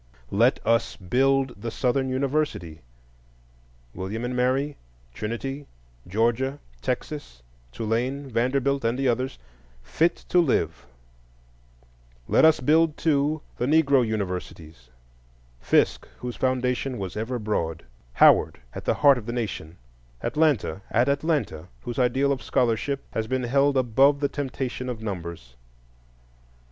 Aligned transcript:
Let 0.31 0.59
us 0.65 0.95
build 0.95 1.61
the 1.61 1.69
Southern 1.69 2.09
university—William 2.09 4.25
and 4.25 4.35
Mary, 4.35 4.75
Trinity, 5.13 5.67
Georgia, 6.07 6.57
Texas, 6.81 7.43
Tulane, 7.71 8.27
Vanderbilt, 8.27 8.83
and 8.83 8.97
the 8.97 9.07
others—fit 9.07 10.15
to 10.29 10.39
live; 10.39 10.87
let 12.27 12.45
us 12.45 12.61
build, 12.61 12.97
too, 12.97 13.43
the 13.57 13.67
Negro 13.67 14.03
universities:—Fisk, 14.03 16.07
whose 16.17 16.35
foundation 16.35 16.97
was 16.97 17.15
ever 17.15 17.37
broad; 17.37 17.83
Howard, 18.13 18.59
at 18.73 18.85
the 18.85 18.95
heart 19.05 19.19
of 19.19 19.27
the 19.27 19.31
Nation; 19.33 19.77
Atlanta 20.23 20.81
at 20.89 21.09
Atlanta, 21.09 21.67
whose 21.81 21.99
ideal 21.99 22.31
of 22.31 22.41
scholarship 22.41 23.03
has 23.11 23.27
been 23.27 23.43
held 23.43 23.77
above 23.77 24.19
the 24.19 24.29
temptation 24.29 24.89
of 24.89 25.03
numbers. 25.03 25.55